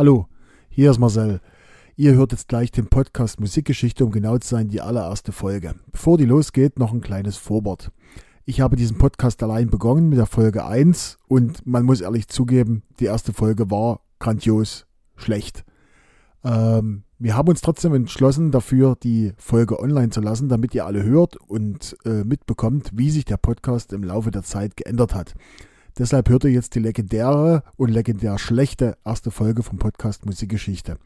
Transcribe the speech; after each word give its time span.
Hallo, 0.00 0.28
hier 0.70 0.90
ist 0.90 0.98
Marcel. 0.98 1.42
Ihr 1.94 2.14
hört 2.14 2.32
jetzt 2.32 2.48
gleich 2.48 2.70
den 2.70 2.86
Podcast 2.86 3.38
Musikgeschichte, 3.38 4.02
um 4.02 4.10
genau 4.10 4.38
zu 4.38 4.48
sein, 4.48 4.68
die 4.68 4.80
allererste 4.80 5.30
Folge. 5.30 5.74
Bevor 5.92 6.16
die 6.16 6.24
losgeht, 6.24 6.78
noch 6.78 6.94
ein 6.94 7.02
kleines 7.02 7.36
Vorwort. 7.36 7.92
Ich 8.46 8.62
habe 8.62 8.76
diesen 8.76 8.96
Podcast 8.96 9.42
allein 9.42 9.68
begonnen 9.68 10.08
mit 10.08 10.16
der 10.16 10.24
Folge 10.24 10.64
1 10.64 11.18
und 11.28 11.66
man 11.66 11.84
muss 11.84 12.00
ehrlich 12.00 12.28
zugeben, 12.28 12.82
die 12.98 13.04
erste 13.04 13.34
Folge 13.34 13.70
war 13.70 14.00
grandios 14.20 14.86
schlecht. 15.16 15.66
Ähm, 16.44 17.02
wir 17.18 17.36
haben 17.36 17.50
uns 17.50 17.60
trotzdem 17.60 17.92
entschlossen, 17.92 18.52
dafür 18.52 18.96
die 19.02 19.34
Folge 19.36 19.78
online 19.80 20.08
zu 20.08 20.22
lassen, 20.22 20.48
damit 20.48 20.74
ihr 20.74 20.86
alle 20.86 21.02
hört 21.02 21.36
und 21.36 21.94
äh, 22.06 22.24
mitbekommt, 22.24 22.88
wie 22.94 23.10
sich 23.10 23.26
der 23.26 23.36
Podcast 23.36 23.92
im 23.92 24.02
Laufe 24.02 24.30
der 24.30 24.44
Zeit 24.44 24.78
geändert 24.78 25.14
hat. 25.14 25.34
Deshalb 25.98 26.28
hört 26.28 26.44
ihr 26.44 26.50
jetzt 26.50 26.74
die 26.74 26.80
legendäre 26.80 27.62
und 27.76 27.90
legendär 27.90 28.38
schlechte 28.38 28.96
erste 29.04 29.30
Folge 29.30 29.62
vom 29.62 29.78
Podcast 29.78 30.26
Musikgeschichte. 30.26 30.98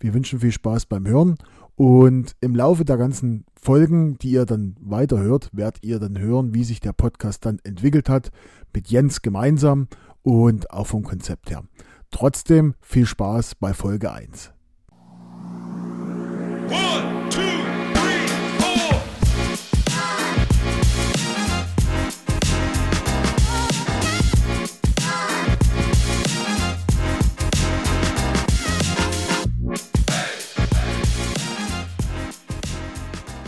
Wir 0.00 0.14
wünschen 0.14 0.40
viel 0.40 0.52
Spaß 0.52 0.86
beim 0.86 1.06
Hören 1.06 1.36
und 1.76 2.34
im 2.40 2.54
Laufe 2.54 2.84
der 2.84 2.96
ganzen 2.96 3.44
Folgen, 3.60 4.18
die 4.18 4.30
ihr 4.30 4.46
dann 4.46 4.76
weiterhört, 4.80 5.48
werdet 5.52 5.82
ihr 5.84 5.98
dann 5.98 6.18
hören, 6.18 6.54
wie 6.54 6.64
sich 6.64 6.80
der 6.80 6.92
Podcast 6.92 7.44
dann 7.46 7.58
entwickelt 7.64 8.08
hat, 8.08 8.30
mit 8.74 8.88
Jens 8.88 9.22
gemeinsam 9.22 9.88
und 10.22 10.70
auch 10.70 10.86
vom 10.86 11.02
Konzept 11.02 11.50
her. 11.50 11.62
Trotzdem 12.10 12.74
viel 12.80 13.06
Spaß 13.06 13.54
bei 13.56 13.72
Folge 13.72 14.12
1. 14.12 14.52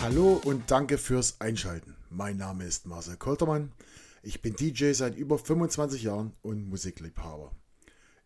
Hallo 0.05 0.39
und 0.45 0.71
danke 0.71 0.99
fürs 0.99 1.41
Einschalten. 1.41 1.97
Mein 2.11 2.37
Name 2.37 2.65
ist 2.65 2.85
Marcel 2.85 3.17
Koltermann. 3.17 3.73
Ich 4.23 4.43
bin 4.43 4.55
DJ 4.55 4.93
seit 4.93 5.17
über 5.17 5.39
25 5.39 6.03
Jahren 6.03 6.35
und 6.43 6.69
Musikliebhaber. 6.69 7.53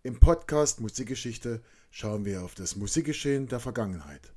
Im 0.02 0.18
Podcast 0.18 0.80
Musikgeschichte 0.80 1.62
schauen 1.92 2.24
wir 2.24 2.42
auf 2.42 2.56
das 2.56 2.74
Musikgeschehen 2.74 3.46
der 3.46 3.60
Vergangenheit. 3.60 4.32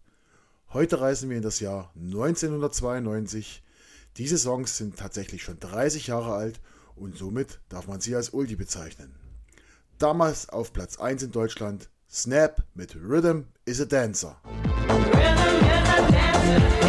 Heute 0.71 1.01
reisen 1.01 1.31
wir 1.31 1.37
in 1.37 1.41
das 1.41 1.59
Jahr 1.59 1.91
1992. 1.95 3.63
Diese 4.17 4.37
Songs 4.37 4.77
sind 4.77 4.99
tatsächlich 4.99 5.41
schon 5.41 5.59
30 5.59 6.05
Jahre 6.05 6.35
alt 6.35 6.61
und 6.95 7.17
somit 7.17 7.59
darf 7.69 7.87
man 7.87 8.01
sie 8.01 8.15
als 8.15 8.35
Oldie 8.35 8.55
bezeichnen. 8.55 9.15
Damals 9.97 10.47
auf 10.49 10.73
Platz 10.73 10.99
1 10.99 11.23
in 11.23 11.31
Deutschland 11.31 11.89
Snap 12.07 12.63
mit 12.75 12.95
Rhythm 12.95 13.45
is 13.65 13.81
a 13.81 13.85
Dancer. 13.85 14.39
Rhythm 14.45 15.01
is 15.07 15.17
a 15.17 16.11
dancer. 16.11 16.80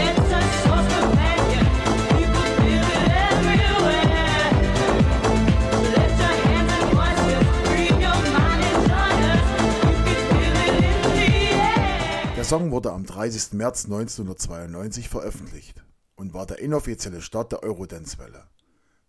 Song 12.53 12.71
wurde 12.71 12.93
am 12.93 13.07
30. 13.07 13.55
März 13.55 13.87
1992 13.87 15.09
veröffentlicht 15.09 15.83
und 16.17 16.35
war 16.35 16.45
der 16.45 16.59
inoffizielle 16.59 17.23
Start 17.23 17.53
der 17.53 17.63
Eurodance-Welle. 17.63 18.45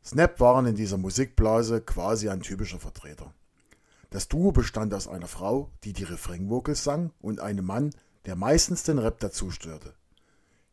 Snap 0.01 0.39
waren 0.39 0.65
in 0.65 0.75
dieser 0.75 0.95
Musikblase 0.95 1.81
quasi 1.81 2.29
ein 2.29 2.39
typischer 2.39 2.79
Vertreter. 2.79 3.33
Das 4.11 4.29
Duo 4.29 4.53
bestand 4.53 4.93
aus 4.93 5.09
einer 5.09 5.27
Frau, 5.27 5.69
die 5.83 5.91
die 5.91 6.05
Refrain-Vocals 6.05 6.85
sang, 6.85 7.11
und 7.19 7.41
einem 7.41 7.65
Mann, 7.65 7.89
der 8.25 8.37
meistens 8.37 8.83
den 8.83 8.97
Rap 8.97 9.19
dazu 9.19 9.51
störte. 9.51 9.93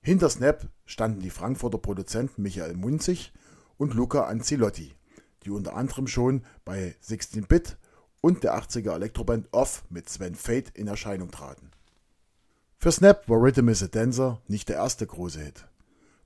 Hinter 0.01 0.31
Snap 0.31 0.69
standen 0.87 1.23
die 1.23 1.31
Frankfurter 1.31 1.79
Produzenten 1.79 2.41
Michael 2.41 2.77
Munzig 2.77 3.33
und 3.79 3.95
Luca 3.95 4.29
Anzilotti, 4.29 4.95
die 5.43 5.51
unter 5.51 5.75
anderem 5.75 6.07
schon 6.07 6.45
bei 6.65 6.95
16-Bit 7.05 7.79
und 8.21 8.45
der 8.45 8.57
80er 8.57 8.95
Elektroband 8.95 9.49
Off 9.51 9.83
mit 9.91 10.09
Sven 10.09 10.37
Fate 10.37 10.71
in 10.75 10.87
Erscheinung 10.87 11.33
traten. 11.33 11.70
Für 12.83 12.93
Snap 12.93 13.29
war 13.29 13.43
Rhythm 13.43 13.69
is 13.69 13.83
a 13.83 13.89
Dancer 13.89 14.41
nicht 14.49 14.71
der 14.71 14.77
erste 14.77 15.07
große 15.07 15.39
Hit. 15.39 15.67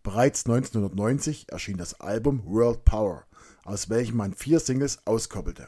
Bereits 0.05 0.47
1990 0.47 1.51
erschien 1.51 1.79
das 1.79 1.99
Album 1.99 2.45
World 2.47 2.85
Power, 2.85 3.25
aus 3.65 3.91
welchem 3.91 4.19
man 4.19 4.35
vier 4.35 4.61
Singles 4.61 5.05
auskoppelte, 5.05 5.67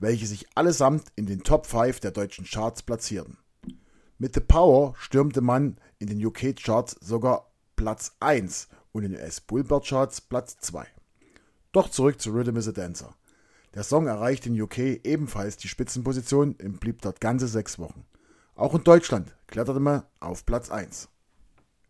welche 0.00 0.26
sich 0.26 0.48
allesamt 0.56 1.04
in 1.14 1.26
den 1.26 1.44
Top 1.44 1.64
5 1.64 2.00
der 2.00 2.10
deutschen 2.10 2.44
Charts 2.44 2.82
platzierten. 2.82 3.38
Mit 4.18 4.34
The 4.34 4.40
Power 4.40 4.96
stürmte 4.98 5.42
man 5.42 5.78
in 6.00 6.08
den 6.08 6.26
UK 6.26 6.56
Charts 6.56 6.96
sogar 7.00 7.52
Platz 7.76 8.16
1 8.18 8.66
und 8.90 9.04
in 9.04 9.12
den 9.12 9.20
US 9.20 9.40
Billboard 9.40 9.86
Charts 9.86 10.20
Platz 10.20 10.56
2. 10.58 10.88
Doch 11.70 11.88
zurück 11.88 12.20
zu 12.20 12.32
Rhythm 12.32 12.56
is 12.56 12.66
a 12.66 12.72
Dancer. 12.72 13.14
Der 13.74 13.84
Song 13.84 14.08
erreichte 14.08 14.48
in 14.48 14.60
UK 14.60 14.78
ebenfalls 15.04 15.56
die 15.56 15.68
Spitzenposition 15.68 16.56
und 16.60 16.80
blieb 16.80 17.00
dort 17.02 17.20
ganze 17.20 17.46
sechs 17.46 17.78
Wochen. 17.78 18.04
Auch 18.56 18.74
in 18.74 18.82
Deutschland 18.84 19.36
kletterte 19.48 19.80
man 19.80 20.02
auf 20.18 20.46
Platz 20.46 20.70
1. 20.70 21.10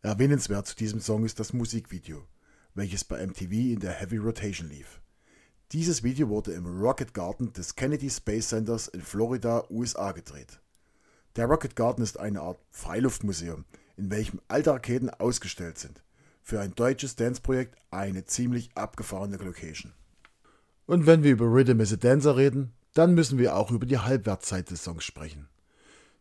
Erwähnenswert 0.03 0.67
zu 0.67 0.75
diesem 0.75 1.01
Song 1.01 1.25
ist 1.25 1.39
das 1.39 1.53
Musikvideo, 1.53 2.27
welches 2.75 3.05
bei 3.05 3.25
MTV 3.25 3.53
in 3.53 3.79
der 3.79 3.93
Heavy 3.93 4.17
Rotation 4.17 4.69
lief. 4.69 5.01
Dieses 5.71 6.03
Video 6.03 6.29
wurde 6.29 6.55
im 6.55 6.67
Rocket 6.67 7.15
Garden 7.15 7.53
des 7.53 7.77
Kennedy 7.77 8.11
Space 8.11 8.49
Centers 8.49 8.89
in 8.89 9.01
Florida, 9.01 9.63
USA 9.71 10.11
gedreht. 10.11 10.61
Der 11.37 11.47
Rocket 11.47 11.77
Garden 11.77 12.03
ist 12.03 12.19
eine 12.19 12.41
Art 12.41 12.59
Freiluftmuseum, 12.73 13.65
in 13.97 14.11
welchem 14.11 14.41
alte 14.49 14.73
Raketen 14.73 15.09
ausgestellt 15.09 15.79
sind. 15.79 16.03
Für 16.43 16.59
ein 16.59 16.75
deutsches 16.75 17.15
Dance-Projekt 17.15 17.77
eine 17.93 18.25
ziemlich 18.25 18.77
abgefahrene 18.77 19.37
Location. 19.37 19.93
Und 20.87 21.07
wenn 21.07 21.23
wir 21.23 21.31
über 21.31 21.47
Rhythm 21.47 21.79
is 21.79 21.93
a 21.93 21.97
Dancer 21.97 22.37
reden, 22.37 22.73
dann 22.93 23.15
müssen 23.15 23.39
wir 23.39 23.55
auch 23.55 23.71
über 23.71 23.87
die 23.87 23.99
Halbwertszeit 23.99 24.69
des 24.69 24.83
Songs 24.83 25.05
sprechen. 25.05 25.49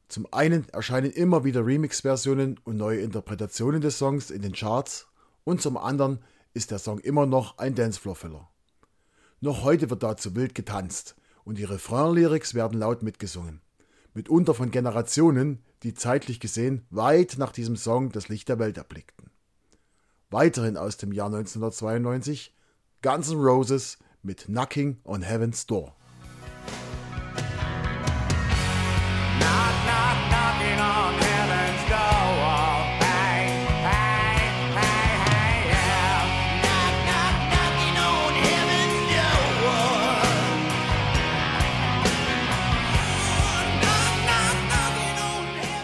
Zum 0.08 0.28
einen 0.32 0.70
erscheinen 0.70 1.12
immer 1.12 1.44
wieder 1.44 1.66
Remix-Versionen 1.66 2.60
und 2.64 2.78
neue 2.78 3.02
Interpretationen 3.02 3.82
des 3.82 3.98
Songs 3.98 4.30
in 4.30 4.42
den 4.42 4.54
Charts 4.54 5.08
und 5.44 5.62
zum 5.62 5.78
anderen 5.78 6.20
ist 6.54 6.72
der 6.72 6.80
Song 6.80 7.00
immer 7.00 7.26
noch 7.26 7.58
ein 7.58 7.76
Dancefloor-Filler. 7.76 8.50
Noch 9.42 9.64
heute 9.64 9.90
wird 9.90 10.04
dazu 10.04 10.36
wild 10.36 10.56
getanzt 10.56 11.16
und 11.44 11.58
die 11.58 11.64
Refrain-Lyrics 11.64 12.54
werden 12.54 12.80
laut 12.80 13.04
mitgesungen. 13.04 13.62
Mitunter 14.14 14.54
von 14.54 14.72
Generationen, 14.72 15.62
die 15.84 15.94
zeitlich 15.94 16.40
gesehen 16.40 16.86
weit 16.90 17.36
nach 17.38 17.52
diesem 17.52 17.76
Song 17.76 18.12
das 18.12 18.30
Licht 18.30 18.48
der 18.48 18.60
Welt 18.60 18.78
erblickten. 18.78 19.30
Weiterhin 20.30 20.78
aus 20.78 20.98
dem 20.98 21.12
Jahr 21.12 21.28
1992 21.28 22.56
Guns 23.02 23.30
N' 23.30 23.38
Roses 23.38 23.98
mit 24.24 24.46
Knocking 24.46 25.00
on 25.04 25.22
Heaven's 25.22 25.66
Door. 25.66 25.96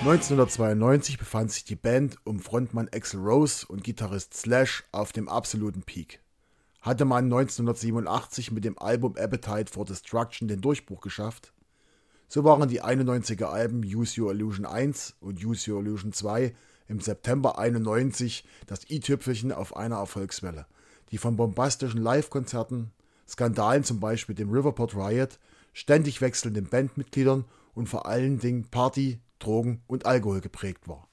1992 0.02 1.20
befand 1.20 1.52
sich 1.52 1.64
die 1.64 1.76
Band 1.76 2.18
um 2.24 2.40
Frontmann 2.40 2.90
Axel 2.92 3.20
Rose 3.20 3.68
und 3.68 3.84
Gitarrist 3.84 4.34
Slash 4.34 4.84
auf 4.92 5.12
dem 5.12 5.30
absoluten 5.30 5.84
Peak. 5.84 6.22
Hatte 6.82 7.06
man 7.06 7.26
1987 7.26 8.52
mit 8.52 8.66
dem 8.66 8.80
Album 8.80 9.16
Appetite 9.16 9.72
for 9.72 9.86
Destruction 9.86 10.48
den 10.48 10.60
Durchbruch 10.60 11.02
geschafft, 11.02 11.54
so 12.28 12.44
waren 12.44 12.68
die 12.68 12.82
91er 12.82 13.46
Alben 13.46 13.84
Use 13.84 14.20
Your 14.20 14.32
Illusion 14.32 14.66
1 14.66 15.18
und 15.20 15.46
Use 15.46 15.72
Your 15.72 15.82
Illusion 15.82 16.14
2 16.14 16.56
im 16.88 17.00
September 17.00 17.60
91 17.60 18.44
das 18.66 18.90
i-Tüpfelchen 18.90 19.52
auf 19.52 19.78
einer 19.78 19.98
Erfolgswelle, 19.98 20.66
die 21.12 21.20
von 21.20 21.36
bombastischen 21.36 22.02
Live-Konzerten, 22.02 22.90
Skandalen 23.30 23.84
zum 23.84 24.00
Beispiel 24.00 24.34
dem 24.34 24.50
Riverport 24.50 24.96
Riot, 24.96 25.38
ständig 25.74 26.22
wechselnden 26.22 26.66
Bandmitgliedern 26.66 27.46
und 27.76 27.88
vor 27.88 28.08
allen 28.08 28.40
Dingen 28.40 28.66
Party, 28.72 29.20
Drogen 29.44 29.84
und 29.88 30.06
Alkohol 30.06 30.42
geprägt 30.42 30.88
war. 30.88 31.08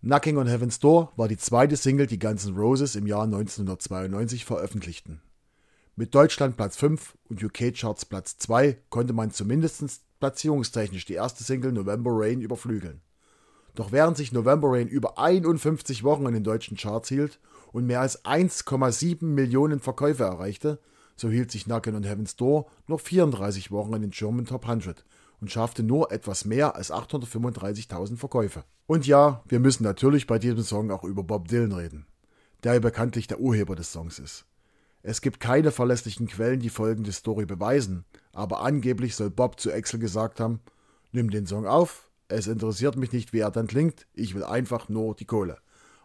Knocking 0.00 0.36
on 0.36 0.46
Heaven's 0.46 0.78
Door 0.78 1.12
war 1.16 1.26
die 1.26 1.36
zweite 1.36 1.76
Single, 1.76 2.06
die 2.06 2.18
Guns 2.18 2.46
N' 2.46 2.56
Roses 2.56 2.94
im 2.94 3.06
Jahr 3.06 3.24
1992 3.24 4.44
veröffentlichten. 4.44 5.20
Mit 5.96 6.14
Deutschland 6.14 6.56
Platz 6.56 6.76
5 6.76 7.18
und 7.28 7.42
UK 7.42 7.74
Charts 7.74 8.04
Platz 8.04 8.38
2 8.38 8.78
konnte 8.88 9.12
man 9.12 9.32
zumindest 9.32 9.82
platzierungstechnisch 10.20 11.04
die 11.06 11.14
erste 11.14 11.42
Single 11.42 11.72
November 11.72 12.10
Rain 12.12 12.40
überflügeln. 12.40 13.00
Doch 13.74 13.90
während 13.90 14.16
sich 14.16 14.30
November 14.32 14.70
Rain 14.70 14.86
über 14.86 15.18
51 15.18 16.04
Wochen 16.04 16.26
in 16.26 16.34
den 16.34 16.44
deutschen 16.44 16.76
Charts 16.76 17.08
hielt 17.08 17.40
und 17.72 17.86
mehr 17.86 18.00
als 18.00 18.24
1,7 18.24 19.24
Millionen 19.24 19.80
Verkäufe 19.80 20.22
erreichte, 20.22 20.78
so 21.16 21.28
hielt 21.28 21.50
sich 21.50 21.64
Knockin' 21.64 21.96
on 21.96 22.04
Heaven's 22.04 22.36
Door 22.36 22.70
noch 22.86 23.00
34 23.00 23.72
Wochen 23.72 23.94
in 23.94 24.02
den 24.02 24.10
German 24.12 24.46
Top 24.46 24.68
100 24.68 25.04
und 25.40 25.50
schaffte 25.50 25.82
nur 25.82 26.12
etwas 26.12 26.44
mehr 26.44 26.74
als 26.76 26.92
835.000 26.92 28.16
Verkäufe. 28.16 28.64
Und 28.86 29.06
ja, 29.06 29.42
wir 29.48 29.60
müssen 29.60 29.82
natürlich 29.82 30.26
bei 30.26 30.38
diesem 30.38 30.62
Song 30.62 30.90
auch 30.90 31.04
über 31.04 31.22
Bob 31.22 31.48
Dylan 31.48 31.72
reden, 31.72 32.06
der 32.64 32.74
ja 32.74 32.80
bekanntlich 32.80 33.26
der 33.26 33.40
Urheber 33.40 33.76
des 33.76 33.92
Songs 33.92 34.18
ist. 34.18 34.46
Es 35.02 35.20
gibt 35.20 35.40
keine 35.40 35.70
verlässlichen 35.70 36.26
Quellen, 36.26 36.60
die 36.60 36.70
folgende 36.70 37.12
Story 37.12 37.46
beweisen, 37.46 38.04
aber 38.32 38.60
angeblich 38.62 39.14
soll 39.14 39.30
Bob 39.30 39.60
zu 39.60 39.72
Axel 39.72 40.00
gesagt 40.00 40.40
haben, 40.40 40.60
nimm 41.12 41.30
den 41.30 41.46
Song 41.46 41.66
auf, 41.66 42.10
es 42.28 42.46
interessiert 42.46 42.96
mich 42.96 43.12
nicht, 43.12 43.32
wie 43.32 43.40
er 43.40 43.50
dann 43.50 43.68
klingt, 43.68 44.06
ich 44.12 44.34
will 44.34 44.44
einfach 44.44 44.88
nur 44.88 45.14
die 45.14 45.24
Kohle. 45.24 45.58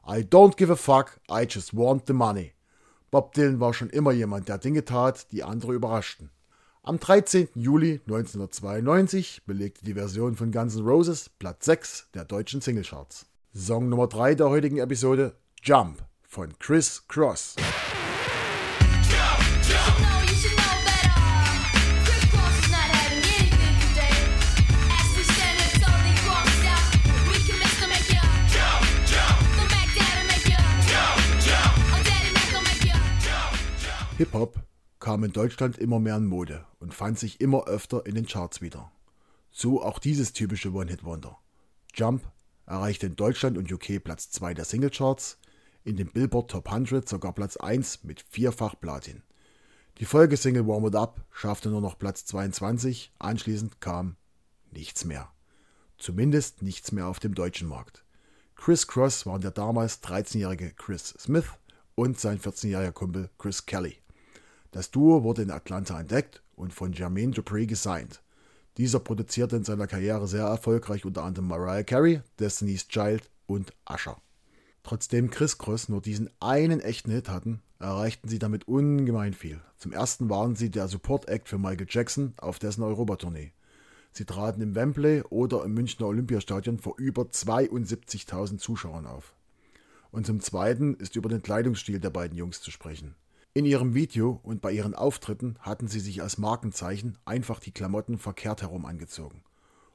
I 0.07 0.19
don't 0.19 0.57
give 0.57 0.71
a 0.71 0.75
fuck, 0.75 1.19
I 1.29 1.45
just 1.49 1.75
want 1.75 2.07
the 2.07 2.13
money. 2.13 2.53
Bob 3.09 3.33
Dylan 3.33 3.59
war 3.59 3.73
schon 3.73 3.89
immer 3.89 4.11
jemand, 4.11 4.49
der 4.49 4.57
Dinge 4.57 4.85
tat, 4.85 5.31
die 5.31 5.43
andere 5.43 5.73
überraschten. 5.73 6.29
Am 6.85 6.99
13. 6.99 7.47
Juli 7.55 8.01
1992 8.07 9.43
belegte 9.45 9.85
die 9.85 9.93
Version 9.93 10.35
von 10.35 10.51
Guns 10.51 10.75
N' 10.75 10.83
Roses 10.85 11.29
Platz 11.29 11.63
6 11.63 12.09
der 12.13 12.25
deutschen 12.25 12.59
Singlecharts. 12.59 13.25
Song 13.55 13.87
Nummer 13.87 14.07
3 14.07 14.35
der 14.35 14.49
heutigen 14.49 14.79
Episode 14.79 15.33
Jump 15.61 16.03
von 16.23 16.49
Chris 16.59 17.07
Cross. 17.07 17.55
Kam 35.03 35.25
in 35.25 35.33
Deutschland 35.33 35.77
immer 35.79 35.99
mehr 35.99 36.15
in 36.15 36.27
Mode 36.27 36.65
und 36.79 36.93
fand 36.93 37.19
sich 37.19 37.41
immer 37.41 37.65
öfter 37.65 38.05
in 38.05 38.15
den 38.15 38.25
Charts 38.25 38.61
wieder. 38.61 38.89
So 39.51 39.83
auch 39.83 39.99
dieses 39.99 40.31
typische 40.31 40.71
One-Hit-Wonder. 40.71 41.37
Jump 41.93 42.23
erreichte 42.65 43.07
in 43.07 43.17
Deutschland 43.17 43.57
und 43.57 43.69
UK 43.69 44.01
Platz 44.01 44.31
2 44.31 44.53
der 44.53 44.63
Singlecharts, 44.63 45.39
in 45.83 45.97
den 45.97 46.07
Billboard 46.07 46.49
Top 46.49 46.71
100 46.71 47.09
sogar 47.09 47.33
Platz 47.33 47.57
1 47.57 48.05
mit 48.05 48.21
vierfach 48.29 48.79
Platin. 48.79 49.23
Die 49.97 50.05
Folgesingle 50.05 50.65
Warm 50.65 50.87
It 50.87 50.95
Up 50.95 51.25
schaffte 51.33 51.67
nur 51.67 51.81
noch 51.81 51.99
Platz 51.99 52.23
22, 52.23 53.11
anschließend 53.19 53.81
kam 53.81 54.15
nichts 54.71 55.03
mehr. 55.03 55.29
Zumindest 55.97 56.61
nichts 56.61 56.93
mehr 56.93 57.07
auf 57.07 57.19
dem 57.19 57.35
deutschen 57.35 57.67
Markt. 57.67 58.05
Chris 58.55 58.87
Cross 58.87 59.25
waren 59.25 59.41
der 59.41 59.51
damals 59.51 60.01
13-jährige 60.01 60.71
Chris 60.75 61.13
Smith 61.19 61.49
und 61.95 62.21
sein 62.21 62.39
14-jähriger 62.39 62.93
Kumpel 62.93 63.29
Chris 63.37 63.65
Kelly. 63.65 63.97
Das 64.73 64.89
Duo 64.89 65.21
wurde 65.21 65.43
in 65.43 65.51
Atlanta 65.51 65.99
entdeckt 65.99 66.41
und 66.55 66.73
von 66.73 66.93
Jermaine 66.93 67.31
Dupri 67.31 67.67
gesigned. 67.67 68.23
Dieser 68.77 68.99
produzierte 68.99 69.55
in 69.55 69.63
seiner 69.63 69.85
Karriere 69.85 70.27
sehr 70.27 70.45
erfolgreich 70.45 71.05
unter 71.05 71.23
anderem 71.23 71.47
Mariah 71.47 71.83
Carey, 71.83 72.21
Destiny's 72.39 72.87
Child 72.87 73.29
und 73.45 73.71
Usher. 73.87 74.17
Trotzdem 74.81 75.29
Chris 75.29 75.59
Cross 75.59 75.89
nur 75.89 76.01
diesen 76.01 76.27
einen 76.39 76.79
echten 76.79 77.11
Hit 77.11 77.29
hatten, 77.29 77.61
erreichten 77.77 78.27
sie 78.27 78.39
damit 78.39 78.67
ungemein 78.67 79.33
viel. 79.33 79.61
Zum 79.77 79.91
ersten 79.91 80.31
waren 80.31 80.55
sie 80.55 80.71
der 80.71 80.87
Support-Act 80.87 81.47
für 81.47 81.59
Michael 81.59 81.85
Jackson 81.87 82.33
auf 82.37 82.57
dessen 82.57 82.81
Europatournee. 82.81 83.51
Sie 84.11 84.25
traten 84.25 84.61
im 84.61 84.73
Wembley 84.73 85.21
oder 85.29 85.63
im 85.65 85.75
Münchner 85.75 86.07
Olympiastadion 86.07 86.79
vor 86.79 86.95
über 86.97 87.25
72.000 87.25 88.57
Zuschauern 88.57 89.05
auf. 89.05 89.35
Und 90.09 90.25
zum 90.25 90.39
Zweiten 90.39 90.95
ist 90.95 91.15
über 91.15 91.29
den 91.29 91.43
Kleidungsstil 91.43 91.99
der 91.99 92.09
beiden 92.09 92.35
Jungs 92.35 92.59
zu 92.59 92.71
sprechen. 92.71 93.13
In 93.55 93.65
ihrem 93.65 93.93
Video 93.93 94.39
und 94.41 94.61
bei 94.61 94.71
ihren 94.71 94.95
Auftritten 94.95 95.57
hatten 95.59 95.87
sie 95.87 95.99
sich 95.99 96.23
als 96.23 96.39
Markenzeichen 96.39 97.19
einfach 97.23 97.59
die 97.59 97.71
Klamotten 97.71 98.17
verkehrt 98.17 98.63
herum 98.63 98.83
angezogen. 98.83 99.43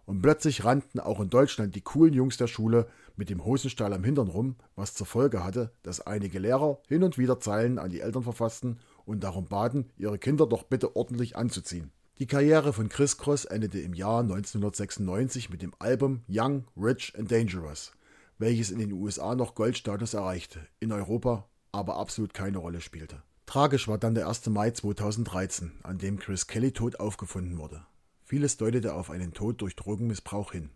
Und 0.06 0.22
plötzlich 0.22 0.64
rannten 0.64 1.00
auch 1.00 1.18
in 1.18 1.28
Deutschland 1.28 1.74
die 1.74 1.80
coolen 1.80 2.14
Jungs 2.14 2.36
der 2.36 2.46
Schule 2.46 2.86
mit 3.16 3.30
dem 3.30 3.44
Hosenstall 3.44 3.92
am 3.92 4.04
Hintern 4.04 4.28
rum, 4.28 4.54
was 4.76 4.94
zur 4.94 5.08
Folge 5.08 5.42
hatte, 5.42 5.72
dass 5.82 6.00
einige 6.00 6.38
Lehrer 6.38 6.78
hin 6.86 7.02
und 7.02 7.18
wieder 7.18 7.40
Zeilen 7.40 7.80
an 7.80 7.90
die 7.90 7.98
Eltern 8.00 8.22
verfassten 8.22 8.78
und 9.04 9.24
darum 9.24 9.46
baten, 9.46 9.90
ihre 9.96 10.18
Kinder 10.18 10.46
doch 10.46 10.62
bitte 10.62 10.94
ordentlich 10.94 11.34
anzuziehen. 11.34 11.90
Die 12.20 12.28
Karriere 12.28 12.72
von 12.72 12.88
Chris 12.88 13.18
Cross 13.18 13.44
endete 13.44 13.80
im 13.80 13.92
Jahr 13.92 14.20
1996 14.20 15.50
mit 15.50 15.62
dem 15.62 15.74
Album 15.80 16.22
Young, 16.28 16.68
Rich 16.76 17.14
and 17.18 17.28
Dangerous, 17.32 17.90
welches 18.38 18.70
in 18.70 18.78
den 18.78 18.92
USA 18.92 19.34
noch 19.34 19.56
Goldstatus 19.56 20.14
erreichte, 20.14 20.60
in 20.78 20.92
Europa 20.92 21.48
aber 21.72 21.96
absolut 21.96 22.34
keine 22.34 22.58
Rolle 22.58 22.80
spielte. 22.80 23.22
Tragisch 23.48 23.88
war 23.88 23.96
dann 23.96 24.14
der 24.14 24.28
1. 24.28 24.46
Mai 24.48 24.72
2013, 24.72 25.72
an 25.82 25.96
dem 25.96 26.18
Chris 26.18 26.48
Kelly 26.48 26.72
tot 26.72 27.00
aufgefunden 27.00 27.56
wurde. 27.56 27.82
Vieles 28.22 28.58
deutete 28.58 28.92
auf 28.92 29.08
einen 29.08 29.32
Tod 29.32 29.62
durch 29.62 29.74
Drogenmissbrauch 29.74 30.52
hin. 30.52 30.68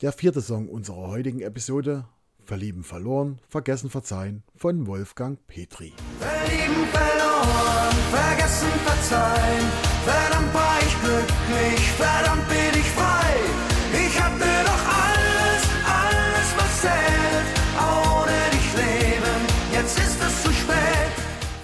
Der 0.00 0.10
vierte 0.10 0.40
Song 0.40 0.68
unserer 0.68 1.06
heutigen 1.06 1.40
Episode, 1.42 2.06
Verlieben 2.44 2.82
verloren, 2.82 3.38
vergessen 3.48 3.88
verzeihen, 3.88 4.42
von 4.56 4.88
Wolfgang 4.88 5.38
Petri. 5.46 5.92
Verlieben 6.18 6.88
verloren, 6.90 7.96
vergessen 8.10 8.72
verzeihen, 8.84 9.64
verdammt 10.04 10.51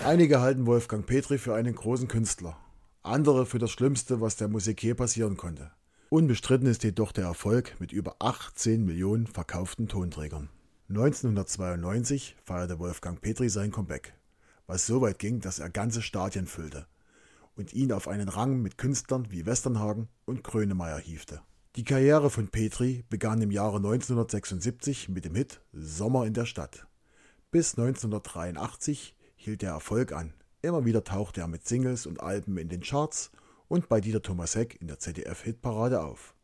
Einige 0.08 0.40
halten 0.40 0.64
Wolfgang 0.64 1.04
Petri 1.04 1.36
für 1.36 1.54
einen 1.54 1.74
großen 1.74 2.08
Künstler, 2.08 2.56
andere 3.02 3.44
für 3.44 3.58
das 3.58 3.70
Schlimmste, 3.70 4.22
was 4.22 4.36
der 4.36 4.48
Musik 4.48 4.82
je 4.82 4.94
passieren 4.94 5.36
konnte. 5.36 5.70
Unbestritten 6.08 6.66
ist 6.66 6.82
jedoch 6.82 7.12
der 7.12 7.26
Erfolg 7.26 7.78
mit 7.78 7.92
über 7.92 8.16
18 8.18 8.86
Millionen 8.86 9.26
verkauften 9.26 9.86
Tonträgern. 9.86 10.48
1992 10.88 12.36
feierte 12.42 12.78
Wolfgang 12.78 13.20
Petri 13.20 13.50
sein 13.50 13.70
Comeback, 13.70 14.14
was 14.66 14.86
so 14.86 15.02
weit 15.02 15.18
ging, 15.18 15.40
dass 15.40 15.58
er 15.58 15.68
ganze 15.68 16.00
Stadien 16.00 16.46
füllte 16.46 16.86
und 17.54 17.74
ihn 17.74 17.92
auf 17.92 18.08
einen 18.08 18.30
Rang 18.30 18.62
mit 18.62 18.78
Künstlern 18.78 19.30
wie 19.30 19.44
Westernhagen 19.44 20.08
und 20.24 20.42
Grönemeyer 20.42 21.00
hiefte. 21.00 21.42
Die 21.76 21.84
Karriere 21.84 22.30
von 22.30 22.48
Petri 22.48 23.04
begann 23.10 23.42
im 23.42 23.50
Jahre 23.50 23.76
1976 23.76 25.10
mit 25.10 25.26
dem 25.26 25.34
Hit 25.34 25.60
Sommer 25.74 26.24
in 26.24 26.32
der 26.32 26.46
Stadt. 26.46 26.86
Bis 27.50 27.76
1983 27.76 29.14
hielt 29.38 29.62
der 29.62 29.70
Erfolg 29.70 30.12
an. 30.12 30.34
Immer 30.60 30.84
wieder 30.84 31.04
tauchte 31.04 31.40
er 31.40 31.48
mit 31.48 31.66
Singles 31.66 32.04
und 32.04 32.20
Alben 32.20 32.58
in 32.58 32.68
den 32.68 32.82
Charts 32.82 33.30
und 33.68 33.88
bei 33.88 34.00
Dieter 34.00 34.20
Thomas 34.20 34.56
Heck 34.56 34.76
in 34.80 34.88
der 34.88 34.98
ZDF-Hitparade 34.98 36.02
auf. 36.02 36.34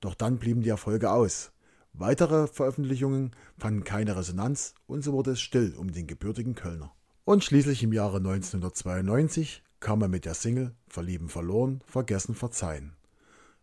Doch 0.00 0.14
dann 0.14 0.38
blieben 0.38 0.62
die 0.62 0.70
Erfolge 0.70 1.10
aus. 1.10 1.52
Weitere 1.92 2.46
Veröffentlichungen 2.46 3.32
fanden 3.58 3.84
keine 3.84 4.16
Resonanz 4.16 4.74
und 4.86 5.02
so 5.02 5.12
wurde 5.12 5.32
es 5.32 5.40
still 5.40 5.74
um 5.76 5.92
den 5.92 6.06
gebürtigen 6.06 6.54
Kölner. 6.54 6.92
Und 7.24 7.44
schließlich 7.44 7.82
im 7.82 7.92
Jahre 7.92 8.16
1992 8.16 9.62
kam 9.78 10.00
er 10.02 10.08
mit 10.08 10.24
der 10.24 10.34
Single 10.34 10.74
Verlieben 10.88 11.28
verloren, 11.28 11.82
vergessen 11.86 12.34
verzeihen. 12.34 12.94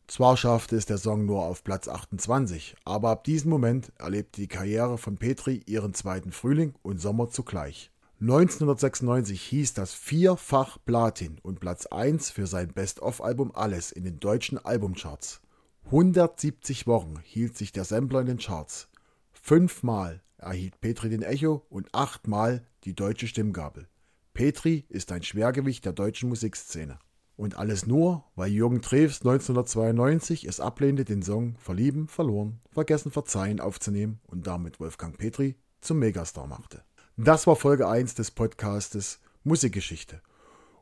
Zwar 0.08 0.38
schaffte 0.38 0.78
es 0.78 0.86
der 0.86 0.98
Song 0.98 1.26
nur 1.26 1.44
auf 1.44 1.64
Platz 1.64 1.88
28, 1.88 2.76
aber 2.86 3.10
ab 3.10 3.24
diesem 3.26 3.50
Moment 3.50 3.92
erlebte 3.98 4.40
die 4.40 4.48
Karriere 4.48 4.98
von 4.98 5.18
Petri 5.18 5.64
ihren 5.66 5.94
zweiten 5.94 6.32
Frühling 6.32 6.76
und 6.82 7.02
Sommer 7.02 7.30
zugleich. 7.30 7.92
1996 8.20 9.40
hieß 9.40 9.74
das 9.76 9.94
vierfach 9.94 10.80
Platin 10.84 11.38
und 11.44 11.60
Platz 11.60 11.86
1 11.86 12.32
für 12.32 12.48
sein 12.48 12.70
Best-of-Album 12.70 13.52
Alles 13.54 13.92
in 13.92 14.06
den 14.06 14.20
deutschen 14.20 14.58
Albumcharts. 14.58 15.40
170 15.86 16.88
Wochen 16.88 17.20
hielt 17.24 17.56
sich 17.56 17.72
der 17.72 17.84
Sampler 17.84 18.22
in 18.22 18.26
den 18.26 18.40
Charts. 18.40 18.88
Fünfmal 19.34 20.24
erhielt 20.38 20.82
Petri 20.82 21.10
den 21.10 21.22
Echo 21.22 21.64
und 21.70 21.94
achtmal 21.94 22.66
die 22.86 22.96
deutsche 22.96 23.28
Stimmgabel. 23.28 23.88
Petri 24.34 24.86
ist 24.90 25.12
ein 25.12 25.22
Schwergewicht 25.22 25.86
der 25.86 25.94
deutschen 25.94 26.30
Musikszene. 26.30 26.98
Und 27.36 27.60
alles 27.60 27.86
nur, 27.86 28.24
weil 28.36 28.52
Jürgen 28.52 28.82
Treves 28.82 29.22
1992 29.22 30.46
es 30.46 30.60
ablehnte, 30.60 31.06
den 31.06 31.22
Song 31.22 31.56
Verlieben, 31.60 32.08
Verloren, 32.08 32.62
Vergessen, 32.72 33.12
Verzeihen 33.12 33.60
aufzunehmen 33.60 34.20
und 34.26 34.48
damit 34.48 34.80
Wolfgang 34.80 35.16
Petri 35.16 35.56
zum 35.82 36.00
Megastar 36.00 36.48
machte. 36.48 36.84
Das 37.20 37.48
war 37.48 37.56
Folge 37.56 37.88
1 37.88 38.14
des 38.14 38.30
Podcastes 38.30 39.18
Musikgeschichte. 39.44 40.22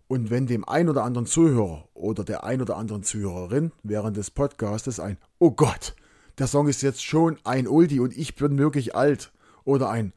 Und 0.09 0.29
wenn 0.29 0.47
dem 0.47 0.67
ein 0.67 0.89
oder 0.89 1.05
anderen 1.05 1.25
Zuhörer 1.25 1.87
oder 1.93 2.25
der 2.25 2.43
ein 2.43 2.61
oder 2.61 2.75
anderen 2.75 3.03
Zuhörerin 3.03 3.71
während 3.83 4.17
des 4.17 4.31
Podcastes 4.31 4.99
ein 4.99 5.17
Oh 5.39 5.51
Gott, 5.51 5.95
der 6.37 6.47
Song 6.47 6.67
ist 6.67 6.81
jetzt 6.81 7.05
schon 7.05 7.37
ein 7.45 7.69
Uldi 7.69 8.01
und 8.01 8.17
ich 8.17 8.35
bin 8.35 8.57
wirklich 8.57 8.97
alt 8.97 9.31
oder 9.63 9.89
ein 9.89 10.11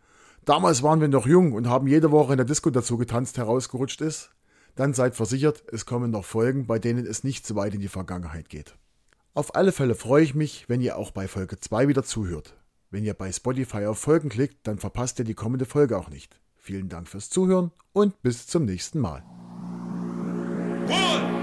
Damals 0.44 0.82
waren 0.82 1.00
wir 1.00 1.06
noch 1.06 1.24
jung 1.24 1.52
und 1.52 1.68
haben 1.68 1.86
jede 1.86 2.10
Woche 2.10 2.32
in 2.32 2.38
der 2.38 2.46
Disco 2.46 2.70
dazu 2.70 2.98
getanzt 2.98 3.38
herausgerutscht 3.38 4.00
ist, 4.00 4.32
dann 4.74 4.94
seid 4.94 5.14
versichert, 5.14 5.62
es 5.70 5.86
kommen 5.86 6.10
noch 6.10 6.24
Folgen, 6.24 6.66
bei 6.66 6.80
denen 6.80 7.06
es 7.06 7.22
nicht 7.22 7.46
so 7.46 7.54
weit 7.54 7.74
in 7.74 7.80
die 7.80 7.86
Vergangenheit 7.86 8.48
geht. 8.48 8.74
Auf 9.34 9.54
alle 9.54 9.70
Fälle 9.70 9.94
freue 9.94 10.24
ich 10.24 10.34
mich, 10.34 10.68
wenn 10.68 10.80
ihr 10.80 10.96
auch 10.98 11.12
bei 11.12 11.28
Folge 11.28 11.60
2 11.60 11.86
wieder 11.86 12.02
zuhört. 12.02 12.57
Wenn 12.90 13.04
ihr 13.04 13.14
bei 13.14 13.30
Spotify 13.30 13.84
auf 13.86 13.98
Folgen 13.98 14.28
klickt, 14.28 14.66
dann 14.66 14.78
verpasst 14.78 15.18
ihr 15.18 15.24
die 15.24 15.34
kommende 15.34 15.66
Folge 15.66 15.98
auch 15.98 16.08
nicht. 16.08 16.40
Vielen 16.56 16.88
Dank 16.88 17.08
fürs 17.08 17.30
Zuhören 17.30 17.70
und 17.92 18.20
bis 18.22 18.46
zum 18.46 18.64
nächsten 18.64 18.98
Mal. 18.98 19.22
One. 20.88 21.37